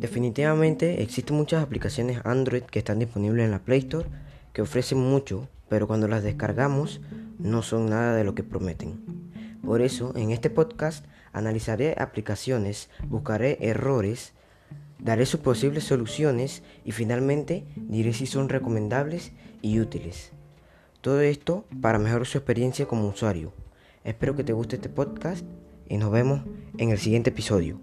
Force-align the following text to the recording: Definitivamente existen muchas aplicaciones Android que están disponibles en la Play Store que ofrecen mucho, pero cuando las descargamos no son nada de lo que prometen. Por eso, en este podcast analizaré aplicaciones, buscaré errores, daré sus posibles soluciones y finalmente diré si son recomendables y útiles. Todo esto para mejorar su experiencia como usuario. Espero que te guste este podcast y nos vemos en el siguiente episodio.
Definitivamente 0.00 1.02
existen 1.02 1.36
muchas 1.36 1.62
aplicaciones 1.62 2.22
Android 2.24 2.62
que 2.62 2.78
están 2.78 3.00
disponibles 3.00 3.44
en 3.44 3.50
la 3.50 3.58
Play 3.58 3.80
Store 3.80 4.08
que 4.54 4.62
ofrecen 4.62 4.96
mucho, 4.96 5.46
pero 5.68 5.86
cuando 5.86 6.08
las 6.08 6.22
descargamos 6.22 7.02
no 7.38 7.60
son 7.60 7.90
nada 7.90 8.16
de 8.16 8.24
lo 8.24 8.34
que 8.34 8.42
prometen. 8.42 8.98
Por 9.62 9.82
eso, 9.82 10.14
en 10.16 10.30
este 10.30 10.48
podcast 10.48 11.04
analizaré 11.34 11.96
aplicaciones, 11.98 12.88
buscaré 13.10 13.58
errores, 13.60 14.32
daré 14.98 15.26
sus 15.26 15.40
posibles 15.40 15.84
soluciones 15.84 16.62
y 16.82 16.92
finalmente 16.92 17.66
diré 17.76 18.14
si 18.14 18.24
son 18.24 18.48
recomendables 18.48 19.32
y 19.60 19.80
útiles. 19.80 20.32
Todo 21.02 21.20
esto 21.20 21.66
para 21.82 21.98
mejorar 21.98 22.26
su 22.26 22.38
experiencia 22.38 22.86
como 22.86 23.06
usuario. 23.06 23.52
Espero 24.02 24.34
que 24.34 24.44
te 24.44 24.54
guste 24.54 24.76
este 24.76 24.88
podcast 24.88 25.44
y 25.90 25.98
nos 25.98 26.10
vemos 26.10 26.40
en 26.78 26.88
el 26.88 26.96
siguiente 26.96 27.28
episodio. 27.28 27.78